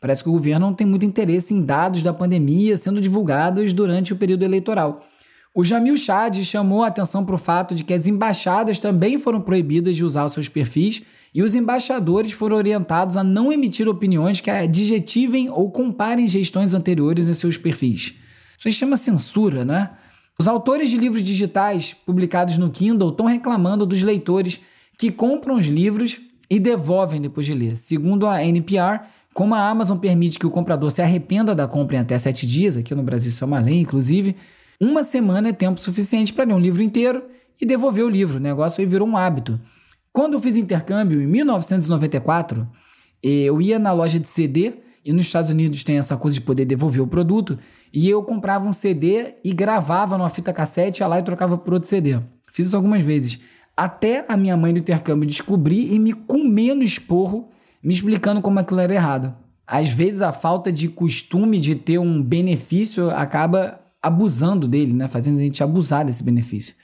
Parece 0.00 0.22
que 0.22 0.30
o 0.30 0.32
governo 0.32 0.66
não 0.66 0.74
tem 0.74 0.86
muito 0.86 1.04
interesse 1.04 1.52
em 1.52 1.62
dados 1.62 2.02
da 2.02 2.12
pandemia 2.12 2.76
sendo 2.76 3.00
divulgados 3.00 3.74
durante 3.74 4.14
o 4.14 4.16
período 4.16 4.42
eleitoral. 4.42 5.04
O 5.52 5.64
Jamil 5.64 5.96
Chad 5.96 6.44
chamou 6.44 6.84
a 6.84 6.86
atenção 6.86 7.24
para 7.24 7.34
o 7.34 7.38
fato 7.38 7.74
de 7.74 7.82
que 7.82 7.92
as 7.92 8.06
embaixadas 8.06 8.78
também 8.78 9.18
foram 9.18 9.40
proibidas 9.40 9.96
de 9.96 10.04
usar 10.04 10.24
os 10.24 10.32
seus 10.32 10.48
perfis 10.48 11.02
e 11.34 11.42
os 11.42 11.56
embaixadores 11.56 12.30
foram 12.30 12.56
orientados 12.56 13.16
a 13.16 13.24
não 13.24 13.52
emitir 13.52 13.88
opiniões 13.88 14.40
que 14.40 14.48
adjetivem 14.48 15.50
ou 15.50 15.68
comparem 15.68 16.28
gestões 16.28 16.72
anteriores 16.72 17.28
em 17.28 17.34
seus 17.34 17.56
perfis. 17.56 18.14
Isso 18.56 18.68
aí 18.68 18.72
chama 18.72 18.96
censura, 18.96 19.64
né? 19.64 19.90
Os 20.38 20.46
autores 20.46 20.88
de 20.88 20.96
livros 20.96 21.22
digitais 21.22 21.94
publicados 21.94 22.56
no 22.56 22.70
Kindle 22.70 23.10
estão 23.10 23.26
reclamando 23.26 23.84
dos 23.84 24.04
leitores 24.04 24.60
que 24.96 25.10
compram 25.10 25.56
os 25.56 25.66
livros 25.66 26.20
e 26.48 26.60
devolvem 26.60 27.20
depois 27.20 27.44
de 27.44 27.54
ler. 27.54 27.76
Segundo 27.76 28.26
a 28.26 28.44
NPR, 28.44 29.00
como 29.34 29.54
a 29.56 29.68
Amazon 29.68 29.98
permite 29.98 30.38
que 30.38 30.46
o 30.46 30.50
comprador 30.50 30.90
se 30.92 31.02
arrependa 31.02 31.54
da 31.54 31.66
compra 31.66 31.96
em 31.96 32.00
até 32.00 32.16
sete 32.18 32.46
dias, 32.46 32.76
aqui 32.76 32.94
no 32.94 33.02
Brasil 33.02 33.30
isso 33.30 33.42
é 33.42 33.46
uma 33.46 33.60
lei, 33.60 33.80
inclusive, 33.80 34.36
uma 34.80 35.04
semana 35.04 35.50
é 35.50 35.52
tempo 35.52 35.78
suficiente 35.78 36.32
para 36.32 36.44
ler 36.44 36.54
um 36.54 36.58
livro 36.58 36.82
inteiro 36.82 37.24
e 37.60 37.66
devolver 37.66 38.04
o 38.04 38.08
livro. 38.08 38.38
O 38.38 38.40
negócio 38.40 38.80
aí 38.80 38.86
virou 38.86 39.06
um 39.06 39.16
hábito. 39.16 39.60
Quando 40.12 40.34
eu 40.34 40.40
fiz 40.40 40.56
intercâmbio 40.56 41.20
em 41.20 41.26
1994, 41.26 42.66
eu 43.22 43.60
ia 43.60 43.78
na 43.78 43.92
loja 43.92 44.18
de 44.18 44.28
CD 44.28 44.74
e 45.04 45.12
nos 45.12 45.26
Estados 45.26 45.50
Unidos 45.50 45.84
tem 45.84 45.98
essa 45.98 46.16
coisa 46.16 46.34
de 46.36 46.40
poder 46.40 46.64
devolver 46.64 47.02
o 47.02 47.06
produto. 47.06 47.58
E 47.92 48.08
eu 48.08 48.22
comprava 48.22 48.66
um 48.66 48.72
CD 48.72 49.34
e 49.44 49.52
gravava 49.52 50.16
numa 50.16 50.30
fita 50.30 50.52
cassete, 50.52 51.02
ia 51.02 51.06
lá 51.06 51.18
e 51.18 51.22
trocava 51.22 51.58
por 51.58 51.74
outro 51.74 51.88
CD. 51.88 52.18
Fiz 52.50 52.66
isso 52.66 52.76
algumas 52.76 53.02
vezes. 53.02 53.38
Até 53.76 54.24
a 54.28 54.36
minha 54.36 54.56
mãe 54.56 54.72
do 54.72 54.80
intercâmbio 54.80 55.28
descobrir 55.28 55.92
e 55.92 55.98
me 55.98 56.12
comer 56.12 56.74
no 56.74 56.82
esporro, 56.82 57.50
me 57.82 57.94
explicando 57.94 58.40
como 58.40 58.58
aquilo 58.58 58.80
era 58.80 58.94
errado. 58.94 59.34
Às 59.66 59.90
vezes 59.90 60.22
a 60.22 60.32
falta 60.32 60.72
de 60.72 60.88
costume 60.88 61.58
de 61.58 61.76
ter 61.76 61.98
um 61.98 62.22
benefício 62.22 63.10
acaba 63.10 63.79
abusando 64.02 64.66
dele, 64.66 64.92
né? 64.92 65.08
fazendo 65.08 65.38
a 65.38 65.42
gente 65.42 65.62
abusar 65.62 66.04
desse 66.04 66.22
benefício. 66.22 66.74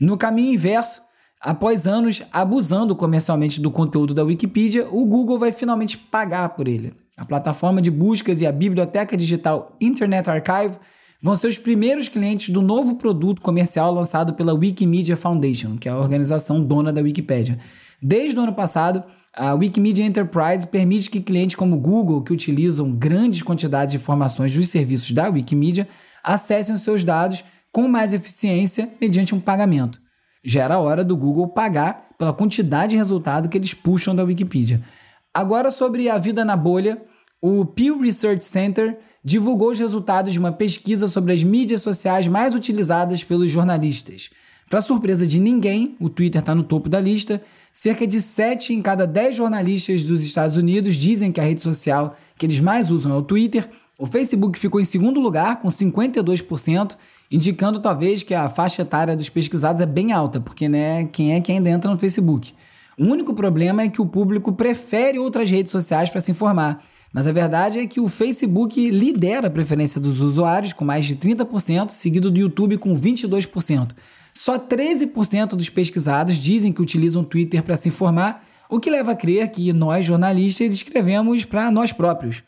No 0.00 0.16
caminho 0.16 0.54
inverso, 0.54 1.00
após 1.40 1.86
anos 1.86 2.22
abusando 2.32 2.96
comercialmente 2.96 3.60
do 3.60 3.70
conteúdo 3.70 4.14
da 4.14 4.24
Wikipedia, 4.24 4.86
o 4.90 5.04
Google 5.04 5.38
vai 5.38 5.52
finalmente 5.52 5.96
pagar 5.96 6.50
por 6.50 6.66
ele. 6.66 6.92
A 7.16 7.24
plataforma 7.24 7.80
de 7.80 7.90
buscas 7.90 8.40
e 8.40 8.46
a 8.46 8.52
biblioteca 8.52 9.16
digital 9.16 9.76
Internet 9.80 10.28
Archive 10.28 10.78
vão 11.22 11.34
ser 11.34 11.46
os 11.46 11.56
primeiros 11.56 12.08
clientes 12.08 12.50
do 12.50 12.60
novo 12.60 12.96
produto 12.96 13.40
comercial 13.40 13.94
lançado 13.94 14.34
pela 14.34 14.52
Wikimedia 14.52 15.16
Foundation, 15.16 15.76
que 15.76 15.88
é 15.88 15.92
a 15.92 15.96
organização 15.96 16.60
dona 16.60 16.92
da 16.92 17.00
Wikipédia. 17.00 17.58
Desde 18.02 18.38
o 18.38 18.42
ano 18.42 18.52
passado, 18.52 19.02
a 19.32 19.54
Wikimedia 19.54 20.04
Enterprise 20.04 20.66
permite 20.66 21.08
que 21.08 21.20
clientes 21.20 21.56
como 21.56 21.78
Google, 21.78 22.22
que 22.22 22.32
utilizam 22.32 22.92
grandes 22.92 23.42
quantidades 23.42 23.92
de 23.92 23.98
informações 23.98 24.54
dos 24.54 24.68
serviços 24.68 25.10
da 25.12 25.28
Wikimedia, 25.28 25.88
acessem 26.24 26.74
os 26.74 26.80
seus 26.80 27.04
dados 27.04 27.44
com 27.70 27.86
mais 27.86 28.14
eficiência 28.14 28.88
mediante 29.00 29.34
um 29.34 29.40
pagamento. 29.40 30.00
Já 30.42 30.64
era 30.64 30.78
hora 30.78 31.04
do 31.04 31.16
Google 31.16 31.48
pagar 31.48 32.08
pela 32.18 32.32
quantidade 32.32 32.90
de 32.90 32.96
resultado 32.96 33.48
que 33.48 33.58
eles 33.58 33.74
puxam 33.74 34.14
da 34.14 34.24
Wikipedia. 34.24 34.82
Agora, 35.32 35.70
sobre 35.70 36.08
a 36.08 36.16
vida 36.16 36.44
na 36.44 36.56
bolha, 36.56 37.02
o 37.42 37.64
Pew 37.64 38.00
Research 38.00 38.44
Center 38.44 38.98
divulgou 39.24 39.70
os 39.70 39.78
resultados 39.78 40.32
de 40.32 40.38
uma 40.38 40.52
pesquisa 40.52 41.08
sobre 41.08 41.32
as 41.32 41.42
mídias 41.42 41.82
sociais 41.82 42.28
mais 42.28 42.54
utilizadas 42.54 43.24
pelos 43.24 43.50
jornalistas. 43.50 44.30
Para 44.68 44.80
surpresa 44.80 45.26
de 45.26 45.38
ninguém, 45.38 45.96
o 46.00 46.08
Twitter 46.08 46.40
está 46.40 46.54
no 46.54 46.64
topo 46.64 46.88
da 46.88 47.00
lista. 47.00 47.42
Cerca 47.72 48.06
de 48.06 48.20
7 48.20 48.72
em 48.72 48.80
cada 48.80 49.06
10 49.06 49.36
jornalistas 49.36 50.04
dos 50.04 50.24
Estados 50.24 50.56
Unidos 50.56 50.94
dizem 50.94 51.32
que 51.32 51.40
a 51.40 51.44
rede 51.44 51.60
social 51.60 52.16
que 52.38 52.46
eles 52.46 52.60
mais 52.60 52.90
usam 52.90 53.12
é 53.12 53.16
o 53.16 53.22
Twitter. 53.22 53.68
O 53.98 54.06
Facebook 54.06 54.58
ficou 54.58 54.80
em 54.80 54.84
segundo 54.84 55.20
lugar, 55.20 55.60
com 55.60 55.68
52%, 55.68 56.96
indicando 57.30 57.78
talvez 57.78 58.22
que 58.22 58.34
a 58.34 58.48
faixa 58.48 58.82
etária 58.82 59.16
dos 59.16 59.28
pesquisados 59.28 59.80
é 59.80 59.86
bem 59.86 60.12
alta, 60.12 60.40
porque 60.40 60.68
né, 60.68 61.04
quem 61.06 61.34
é 61.34 61.40
que 61.40 61.52
ainda 61.52 61.70
entra 61.70 61.90
no 61.90 61.98
Facebook? 61.98 62.52
O 62.98 63.04
único 63.04 63.34
problema 63.34 63.82
é 63.82 63.88
que 63.88 64.02
o 64.02 64.06
público 64.06 64.52
prefere 64.52 65.18
outras 65.18 65.50
redes 65.50 65.70
sociais 65.70 66.10
para 66.10 66.20
se 66.20 66.30
informar. 66.32 66.82
Mas 67.12 67.28
a 67.28 67.32
verdade 67.32 67.78
é 67.78 67.86
que 67.86 68.00
o 68.00 68.08
Facebook 68.08 68.90
lidera 68.90 69.46
a 69.46 69.50
preferência 69.50 70.00
dos 70.00 70.20
usuários, 70.20 70.72
com 70.72 70.84
mais 70.84 71.06
de 71.06 71.14
30%, 71.14 71.90
seguido 71.90 72.32
do 72.32 72.40
YouTube 72.40 72.78
com 72.78 72.98
22%. 72.98 73.92
Só 74.32 74.58
13% 74.58 75.50
dos 75.50 75.70
pesquisados 75.70 76.34
dizem 76.34 76.72
que 76.72 76.82
utilizam 76.82 77.22
o 77.22 77.24
Twitter 77.24 77.62
para 77.62 77.76
se 77.76 77.88
informar, 77.88 78.44
o 78.68 78.80
que 78.80 78.90
leva 78.90 79.12
a 79.12 79.16
crer 79.16 79.48
que 79.52 79.72
nós, 79.72 80.04
jornalistas, 80.04 80.74
escrevemos 80.74 81.44
para 81.44 81.70
nós 81.70 81.92
próprios. 81.92 82.42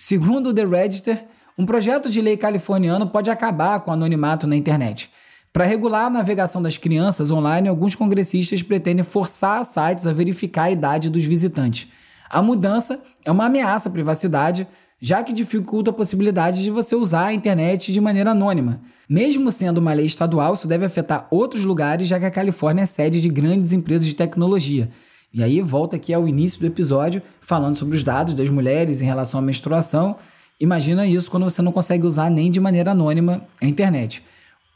Segundo 0.00 0.50
o 0.50 0.54
The 0.54 0.64
Register, 0.64 1.24
um 1.58 1.66
projeto 1.66 2.08
de 2.08 2.20
lei 2.20 2.36
californiano 2.36 3.08
pode 3.08 3.30
acabar 3.30 3.80
com 3.80 3.90
o 3.90 3.94
anonimato 3.94 4.46
na 4.46 4.54
internet. 4.54 5.10
Para 5.52 5.64
regular 5.64 6.04
a 6.04 6.10
navegação 6.10 6.62
das 6.62 6.78
crianças 6.78 7.32
online, 7.32 7.66
alguns 7.66 7.96
congressistas 7.96 8.62
pretendem 8.62 9.04
forçar 9.04 9.64
sites 9.64 10.06
a 10.06 10.12
verificar 10.12 10.62
a 10.66 10.70
idade 10.70 11.10
dos 11.10 11.24
visitantes. 11.24 11.88
A 12.30 12.40
mudança 12.40 13.02
é 13.24 13.32
uma 13.32 13.46
ameaça 13.46 13.88
à 13.88 13.92
privacidade, 13.92 14.68
já 15.00 15.24
que 15.24 15.32
dificulta 15.32 15.90
a 15.90 15.92
possibilidade 15.92 16.62
de 16.62 16.70
você 16.70 16.94
usar 16.94 17.26
a 17.26 17.34
internet 17.34 17.90
de 17.90 18.00
maneira 18.00 18.30
anônima. 18.30 18.80
Mesmo 19.08 19.50
sendo 19.50 19.78
uma 19.78 19.94
lei 19.94 20.06
estadual, 20.06 20.54
isso 20.54 20.68
deve 20.68 20.86
afetar 20.86 21.26
outros 21.28 21.64
lugares, 21.64 22.06
já 22.06 22.20
que 22.20 22.26
a 22.26 22.30
Califórnia 22.30 22.82
é 22.82 22.86
sede 22.86 23.20
de 23.20 23.28
grandes 23.28 23.72
empresas 23.72 24.06
de 24.06 24.14
tecnologia. 24.14 24.90
E 25.32 25.42
aí 25.42 25.60
volta 25.60 25.96
aqui 25.96 26.14
ao 26.14 26.26
início 26.26 26.58
do 26.60 26.66
episódio, 26.66 27.22
falando 27.40 27.76
sobre 27.76 27.96
os 27.96 28.02
dados 28.02 28.34
das 28.34 28.48
mulheres 28.48 29.02
em 29.02 29.06
relação 29.06 29.38
à 29.38 29.42
menstruação. 29.42 30.16
Imagina 30.58 31.06
isso 31.06 31.30
quando 31.30 31.44
você 31.44 31.60
não 31.60 31.70
consegue 31.70 32.06
usar 32.06 32.30
nem 32.30 32.50
de 32.50 32.58
maneira 32.58 32.92
anônima 32.92 33.42
a 33.60 33.66
internet. 33.66 34.22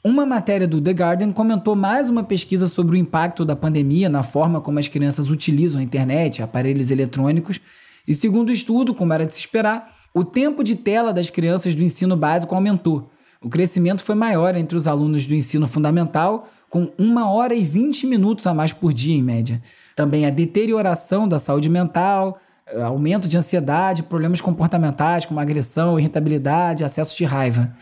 Uma 0.04 0.26
matéria 0.26 0.66
do 0.66 0.80
The 0.80 0.90
Guardian 0.90 1.32
comentou 1.32 1.74
mais 1.74 2.10
uma 2.10 2.24
pesquisa 2.24 2.66
sobre 2.66 2.96
o 2.96 2.98
impacto 2.98 3.44
da 3.44 3.56
pandemia 3.56 4.08
na 4.08 4.22
forma 4.22 4.60
como 4.60 4.78
as 4.78 4.88
crianças 4.88 5.30
utilizam 5.30 5.80
a 5.80 5.84
internet, 5.84 6.42
aparelhos 6.42 6.90
eletrônicos, 6.90 7.60
e 8.06 8.12
segundo 8.12 8.48
o 8.48 8.52
estudo, 8.52 8.94
como 8.94 9.12
era 9.12 9.24
de 9.24 9.32
se 9.32 9.40
esperar, 9.40 9.94
o 10.12 10.24
tempo 10.24 10.62
de 10.62 10.74
tela 10.74 11.12
das 11.12 11.30
crianças 11.30 11.74
do 11.74 11.82
ensino 11.82 12.16
básico 12.16 12.54
aumentou. 12.54 13.10
O 13.40 13.48
crescimento 13.48 14.04
foi 14.04 14.14
maior 14.14 14.54
entre 14.54 14.76
os 14.76 14.86
alunos 14.86 15.26
do 15.26 15.34
ensino 15.34 15.66
fundamental, 15.66 16.48
com 16.72 16.90
uma 16.98 17.30
hora 17.30 17.54
e 17.54 17.62
20 17.62 18.08
minutos 18.08 18.48
a 18.48 18.52
mais 18.52 18.72
por 18.72 18.92
dia, 18.92 19.14
em 19.14 19.22
média. 19.22 19.62
Também 19.94 20.26
a 20.26 20.30
deterioração 20.30 21.28
da 21.28 21.38
saúde 21.38 21.68
mental, 21.68 22.40
aumento 22.82 23.28
de 23.28 23.38
ansiedade, 23.38 24.02
problemas 24.02 24.40
comportamentais 24.40 25.24
como 25.24 25.38
agressão, 25.38 26.00
irritabilidade, 26.00 26.82
acesso 26.82 27.16
de 27.16 27.24
raiva 27.24 27.72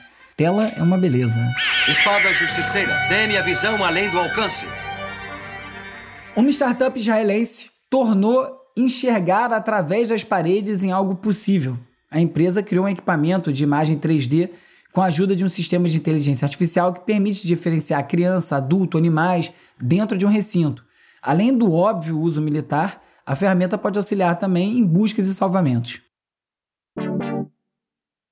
tela 0.40 0.68
é 0.68 0.82
uma 0.82 0.96
beleza. 0.96 1.38
Espada 1.86 2.32
Justiceira, 2.32 2.96
dê-me 3.10 3.36
a 3.36 3.42
visão 3.42 3.84
além 3.84 4.08
do 4.08 4.18
alcance. 4.18 4.64
Uma 6.34 6.48
startup 6.48 6.98
israelense 6.98 7.70
tornou 7.90 8.48
enxergar 8.74 9.52
através 9.52 10.08
das 10.08 10.24
paredes 10.24 10.82
em 10.82 10.92
algo 10.92 11.16
possível. 11.16 11.78
A 12.10 12.18
empresa 12.18 12.62
criou 12.62 12.86
um 12.86 12.88
equipamento 12.88 13.52
de 13.52 13.62
imagem 13.62 13.98
3D 13.98 14.48
com 14.92 15.00
a 15.00 15.06
ajuda 15.06 15.36
de 15.36 15.44
um 15.44 15.48
sistema 15.48 15.88
de 15.88 15.96
inteligência 15.96 16.44
artificial 16.44 16.92
que 16.92 17.00
permite 17.00 17.46
diferenciar 17.46 18.06
criança, 18.06 18.56
adulto, 18.56 18.98
animais 18.98 19.52
dentro 19.80 20.16
de 20.16 20.26
um 20.26 20.30
recinto. 20.30 20.84
Além 21.22 21.56
do 21.56 21.72
óbvio 21.72 22.20
uso 22.20 22.40
militar, 22.40 23.02
a 23.24 23.36
ferramenta 23.36 23.78
pode 23.78 23.98
auxiliar 23.98 24.38
também 24.38 24.78
em 24.78 24.84
buscas 24.84 25.26
e 25.26 25.34
salvamentos. 25.34 26.00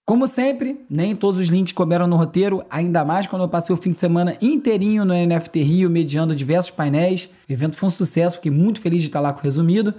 Como 0.08 0.26
sempre, 0.26 0.86
nem 0.88 1.14
todos 1.14 1.38
os 1.38 1.48
links 1.48 1.74
couberam 1.74 2.06
no 2.06 2.16
roteiro, 2.16 2.64
ainda 2.70 3.04
mais 3.04 3.26
quando 3.26 3.42
eu 3.42 3.48
passei 3.48 3.74
o 3.74 3.76
fim 3.76 3.90
de 3.90 3.98
semana 3.98 4.38
inteirinho 4.40 5.04
no 5.04 5.12
NFT 5.12 5.62
Rio, 5.62 5.90
mediando 5.90 6.34
diversos 6.34 6.70
painéis. 6.70 7.28
O 7.46 7.52
evento 7.52 7.76
foi 7.76 7.88
um 7.88 7.90
sucesso, 7.90 8.36
fiquei 8.36 8.50
muito 8.50 8.80
feliz 8.80 9.02
de 9.02 9.08
estar 9.08 9.20
lá 9.20 9.34
com 9.34 9.40
o 9.40 9.42
resumido. 9.42 9.94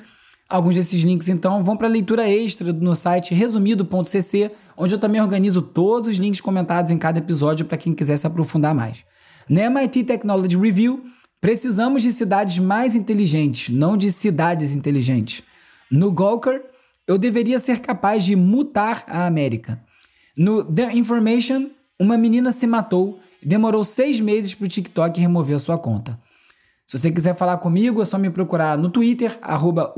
Alguns 0.50 0.74
desses 0.74 1.02
links, 1.04 1.30
então, 1.30 1.64
vão 1.64 1.78
para 1.78 1.88
a 1.88 1.92
leitura 1.92 2.28
extra 2.28 2.74
no 2.74 2.96
site 2.96 3.36
resumido.cc, 3.36 4.52
onde 4.76 4.96
eu 4.96 5.00
também 5.00 5.22
organizo 5.22 5.62
todos 5.62 6.10
os 6.10 6.16
links 6.16 6.42
comentados 6.42 6.92
em 6.92 6.98
cada 6.98 7.20
episódio 7.20 7.68
para 7.68 7.78
quem 7.78 7.94
quiser 7.94 8.18
se 8.18 8.26
aprofundar 8.26 8.74
mais. 8.74 9.06
Na 9.48 9.62
MIT 9.62 10.06
Technology 10.06 10.58
Review, 10.58 11.04
precisamos 11.40 12.02
de 12.02 12.12
cidades 12.12 12.58
mais 12.58 12.96
inteligentes, 12.96 13.70
não 13.70 13.96
de 13.96 14.12
cidades 14.12 14.74
inteligentes. 14.74 15.44
No 15.92 16.12
Gawker, 16.12 16.64
eu 17.08 17.20
deveria 17.20 17.60
ser 17.60 17.80
capaz 17.80 18.24
de 18.24 18.36
mutar 18.36 19.04
a 19.08 19.28
América. 19.28 19.80
No 20.36 20.64
The 20.64 20.94
Information, 20.94 21.70
uma 22.00 22.18
menina 22.18 22.52
se 22.52 22.66
matou 22.66 23.20
e 23.42 23.48
demorou 23.48 23.84
seis 23.84 24.20
meses 24.20 24.56
para 24.56 24.66
o 24.66 24.70
TikTok 24.70 25.20
remover 25.22 25.60
sua 25.60 25.78
conta. 25.78 26.20
Se 26.90 26.98
você 26.98 27.12
quiser 27.12 27.36
falar 27.36 27.60
comigo, 27.60 28.02
é 28.02 28.06
só 28.06 28.18
me 28.18 28.32
procurar 28.32 28.76
no 28.76 28.90
Twitter, 28.90 29.38
arroba 29.44 29.94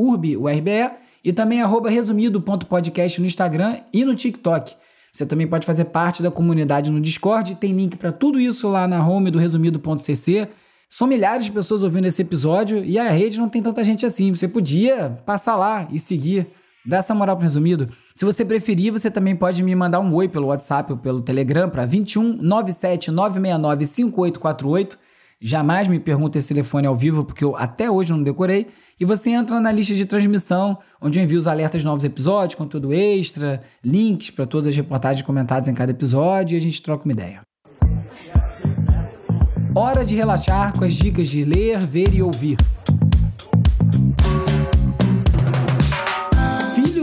e 1.23 1.31
também 1.31 1.61
arroba 1.61 1.89
resumido.podcast 1.89 3.21
no 3.21 3.25
Instagram 3.25 3.77
e 3.93 4.03
no 4.03 4.13
TikTok. 4.13 4.75
Você 5.09 5.25
também 5.25 5.47
pode 5.47 5.65
fazer 5.65 5.85
parte 5.85 6.21
da 6.21 6.29
comunidade 6.29 6.91
no 6.91 6.99
Discord, 6.99 7.55
tem 7.55 7.71
link 7.71 7.95
para 7.95 8.11
tudo 8.11 8.41
isso 8.41 8.67
lá 8.67 8.89
na 8.89 9.07
home 9.07 9.31
do 9.31 9.39
resumido.cc. 9.39 10.49
São 10.89 11.07
milhares 11.07 11.45
de 11.45 11.53
pessoas 11.53 11.81
ouvindo 11.81 12.07
esse 12.09 12.23
episódio 12.23 12.83
e 12.83 12.99
a 12.99 13.09
rede 13.09 13.39
não 13.39 13.47
tem 13.47 13.61
tanta 13.63 13.85
gente 13.85 14.05
assim. 14.05 14.33
Você 14.33 14.49
podia 14.49 15.17
passar 15.25 15.55
lá 15.55 15.87
e 15.93 15.97
seguir. 15.97 16.47
Dá 16.85 16.97
essa 16.97 17.15
moral 17.15 17.37
pro 17.37 17.45
resumido. 17.45 17.87
Se 18.13 18.25
você 18.25 18.43
preferir, 18.43 18.91
você 18.91 19.09
também 19.09 19.33
pode 19.33 19.63
me 19.63 19.73
mandar 19.73 20.01
um 20.01 20.13
oi 20.13 20.27
pelo 20.27 20.47
WhatsApp 20.47 20.91
ou 20.91 20.97
pelo 20.97 21.21
Telegram 21.21 21.69
para 21.69 21.85
21 21.85 22.33
97 22.33 23.11
969 23.11 23.85
5848. 23.85 25.10
Jamais 25.43 25.87
me 25.87 25.99
pergunte 25.99 26.37
esse 26.37 26.49
telefone 26.49 26.85
ao 26.85 26.95
vivo, 26.95 27.25
porque 27.25 27.43
eu 27.43 27.55
até 27.55 27.89
hoje 27.89 28.11
não 28.11 28.21
decorei. 28.21 28.67
E 28.99 29.03
você 29.03 29.31
entra 29.31 29.59
na 29.59 29.71
lista 29.71 29.95
de 29.95 30.05
transmissão, 30.05 30.77
onde 31.01 31.19
eu 31.19 31.23
envio 31.23 31.39
os 31.39 31.47
alertas 31.47 31.81
de 31.81 31.87
novos 31.87 32.05
episódios, 32.05 32.53
conteúdo 32.53 32.93
extra, 32.93 33.63
links 33.83 34.29
para 34.29 34.45
todas 34.45 34.67
as 34.67 34.75
reportagens 34.75 35.25
comentadas 35.25 35.67
em 35.67 35.73
cada 35.73 35.89
episódio 35.89 36.53
e 36.53 36.57
a 36.57 36.61
gente 36.61 36.79
troca 36.83 37.05
uma 37.05 37.13
ideia. 37.13 37.41
Hora 39.73 40.05
de 40.05 40.13
relaxar 40.13 40.77
com 40.77 40.85
as 40.85 40.93
dicas 40.93 41.27
de 41.27 41.43
ler, 41.43 41.79
ver 41.79 42.13
e 42.13 42.21
ouvir. 42.21 42.57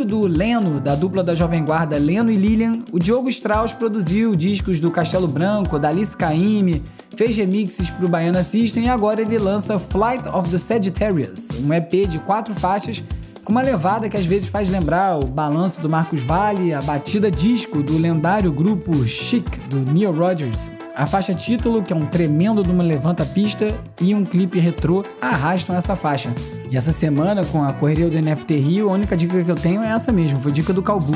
do 0.08 0.26
Leno, 0.26 0.80
da 0.80 0.94
dupla 0.94 1.22
da 1.22 1.34
Jovem 1.34 1.62
Guarda 1.62 1.98
Leno 1.98 2.30
e 2.30 2.36
Lilian, 2.36 2.82
o 2.90 2.98
Diogo 2.98 3.28
Strauss 3.28 3.74
produziu 3.74 4.34
discos 4.34 4.80
do 4.80 4.90
Castelo 4.90 5.28
Branco, 5.28 5.78
da 5.78 5.90
Alice 5.90 6.16
Caymmi, 6.16 6.82
fez 7.18 7.36
remixes 7.36 7.90
para 7.90 8.06
o 8.06 8.08
Baiana 8.08 8.44
System 8.44 8.84
e 8.84 8.88
agora 8.88 9.20
ele 9.20 9.38
lança 9.38 9.76
Flight 9.76 10.28
of 10.28 10.48
the 10.50 10.56
Sagittarius, 10.56 11.48
um 11.64 11.74
EP 11.74 12.08
de 12.08 12.20
quatro 12.20 12.54
faixas 12.54 13.02
com 13.42 13.50
uma 13.50 13.60
levada 13.60 14.08
que 14.08 14.16
às 14.16 14.24
vezes 14.24 14.48
faz 14.48 14.68
lembrar 14.68 15.18
o 15.18 15.26
balanço 15.26 15.80
do 15.80 15.88
Marcos 15.88 16.22
Valle, 16.22 16.72
a 16.72 16.80
batida 16.80 17.28
disco 17.28 17.82
do 17.82 17.98
lendário 17.98 18.52
grupo 18.52 19.04
Chic, 19.04 19.58
do 19.68 19.80
Neil 19.80 20.12
Rogers. 20.12 20.70
A 20.94 21.06
faixa 21.06 21.34
título, 21.34 21.82
que 21.82 21.92
é 21.92 21.96
um 21.96 22.06
tremendo 22.06 22.62
de 22.62 22.70
uma 22.70 22.84
levanta-pista, 22.84 23.74
e 24.00 24.14
um 24.14 24.22
clipe 24.22 24.60
retrô 24.60 25.02
arrastam 25.20 25.76
essa 25.76 25.96
faixa. 25.96 26.30
E 26.70 26.76
essa 26.76 26.92
semana, 26.92 27.44
com 27.44 27.64
a 27.64 27.72
correria 27.72 28.08
do 28.08 28.20
NFT 28.20 28.56
Rio, 28.58 28.90
a 28.90 28.92
única 28.92 29.16
dica 29.16 29.42
que 29.42 29.50
eu 29.50 29.56
tenho 29.56 29.82
é 29.82 29.88
essa 29.88 30.12
mesmo, 30.12 30.38
foi 30.38 30.52
dica 30.52 30.72
do 30.72 30.82
Calbu. 30.82 31.12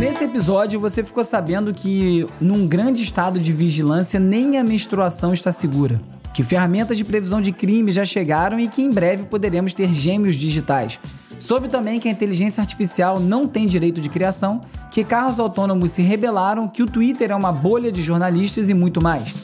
Nesse 0.00 0.24
episódio, 0.24 0.80
você 0.80 1.04
ficou 1.04 1.22
sabendo 1.22 1.74
que, 1.74 2.26
num 2.40 2.66
grande 2.66 3.02
estado 3.02 3.38
de 3.38 3.52
vigilância, 3.52 4.18
nem 4.18 4.56
a 4.56 4.64
menstruação 4.64 5.34
está 5.34 5.52
segura. 5.52 6.00
Que 6.32 6.42
ferramentas 6.42 6.96
de 6.96 7.04
previsão 7.04 7.38
de 7.38 7.52
crime 7.52 7.92
já 7.92 8.02
chegaram 8.02 8.58
e 8.58 8.66
que 8.66 8.80
em 8.80 8.90
breve 8.90 9.24
poderemos 9.24 9.74
ter 9.74 9.92
gêmeos 9.92 10.36
digitais. 10.36 10.98
Soube 11.38 11.68
também 11.68 12.00
que 12.00 12.08
a 12.08 12.10
inteligência 12.10 12.62
artificial 12.62 13.20
não 13.20 13.46
tem 13.46 13.66
direito 13.66 14.00
de 14.00 14.08
criação, 14.08 14.62
que 14.90 15.04
carros 15.04 15.38
autônomos 15.38 15.90
se 15.90 16.00
rebelaram, 16.00 16.66
que 16.66 16.82
o 16.82 16.86
Twitter 16.86 17.30
é 17.30 17.34
uma 17.34 17.52
bolha 17.52 17.92
de 17.92 18.02
jornalistas 18.02 18.70
e 18.70 18.74
muito 18.74 19.02
mais. 19.02 19.34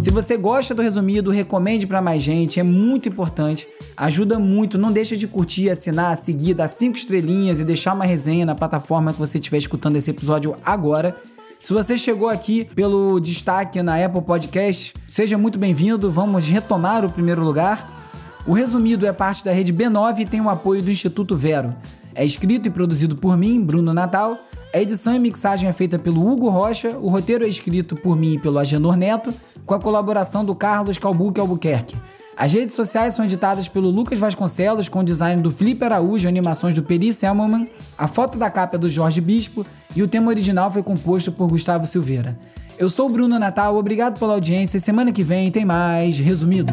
Se 0.00 0.10
você 0.10 0.34
gosta 0.34 0.74
do 0.74 0.80
resumido, 0.80 1.30
recomende 1.30 1.86
para 1.86 2.00
mais 2.00 2.22
gente, 2.22 2.58
é 2.58 2.62
muito 2.62 3.06
importante, 3.06 3.68
ajuda 3.94 4.38
muito. 4.38 4.78
Não 4.78 4.90
deixa 4.90 5.14
de 5.14 5.28
curtir, 5.28 5.68
assinar, 5.68 6.16
seguir, 6.16 6.54
dar 6.54 6.68
cinco 6.68 6.96
estrelinhas 6.96 7.60
e 7.60 7.64
deixar 7.64 7.92
uma 7.92 8.06
resenha 8.06 8.46
na 8.46 8.54
plataforma 8.54 9.12
que 9.12 9.18
você 9.18 9.36
estiver 9.36 9.58
escutando 9.58 9.96
esse 9.96 10.10
episódio 10.10 10.56
agora. 10.64 11.14
Se 11.60 11.74
você 11.74 11.98
chegou 11.98 12.30
aqui 12.30 12.64
pelo 12.64 13.20
destaque 13.20 13.82
na 13.82 14.02
Apple 14.02 14.22
Podcast, 14.22 14.94
seja 15.06 15.36
muito 15.36 15.58
bem-vindo. 15.58 16.10
Vamos 16.10 16.48
retomar 16.48 17.04
o 17.04 17.12
primeiro 17.12 17.44
lugar. 17.44 18.40
O 18.46 18.54
resumido 18.54 19.04
é 19.04 19.12
parte 19.12 19.44
da 19.44 19.52
rede 19.52 19.70
B9 19.70 20.20
e 20.20 20.24
tem 20.24 20.40
o 20.40 20.48
apoio 20.48 20.82
do 20.82 20.90
Instituto 20.90 21.36
Vero. 21.36 21.74
É 22.14 22.24
escrito 22.24 22.66
e 22.66 22.70
produzido 22.70 23.16
por 23.16 23.36
mim, 23.36 23.60
Bruno 23.60 23.92
Natal. 23.92 24.38
A 24.72 24.80
edição 24.80 25.16
e 25.16 25.18
mixagem 25.18 25.68
é 25.68 25.72
feita 25.72 25.98
pelo 25.98 26.24
Hugo 26.24 26.48
Rocha. 26.48 26.96
O 26.96 27.08
roteiro 27.08 27.44
é 27.44 27.48
escrito 27.48 27.96
por 27.96 28.16
mim 28.16 28.34
e 28.34 28.38
pelo 28.38 28.56
Agenor 28.56 28.96
Neto, 28.96 29.34
com 29.66 29.74
a 29.74 29.80
colaboração 29.80 30.44
do 30.44 30.54
Carlos 30.54 30.96
Calbuque 30.96 31.40
Albuquerque. 31.40 31.96
As 32.36 32.52
redes 32.52 32.76
sociais 32.76 33.14
são 33.14 33.24
editadas 33.24 33.68
pelo 33.68 33.90
Lucas 33.90 34.20
Vasconcelos, 34.20 34.88
com 34.88 35.02
design 35.02 35.42
do 35.42 35.50
Felipe 35.50 35.84
Araújo, 35.84 36.28
animações 36.28 36.72
do 36.72 36.84
Peri 36.84 37.12
Selmanman. 37.12 37.68
A 37.98 38.06
foto 38.06 38.38
da 38.38 38.48
capa 38.48 38.76
é 38.76 38.78
do 38.78 38.88
Jorge 38.88 39.20
Bispo 39.20 39.66
e 39.94 40.04
o 40.04 40.08
tema 40.08 40.28
original 40.28 40.70
foi 40.70 40.84
composto 40.84 41.32
por 41.32 41.48
Gustavo 41.48 41.84
Silveira. 41.84 42.38
Eu 42.78 42.88
sou 42.88 43.06
o 43.06 43.12
Bruno 43.12 43.40
Natal, 43.40 43.76
obrigado 43.76 44.20
pela 44.20 44.34
audiência. 44.34 44.78
Semana 44.78 45.10
que 45.10 45.24
vem 45.24 45.50
tem 45.50 45.64
mais 45.64 46.16
Resumido. 46.20 46.72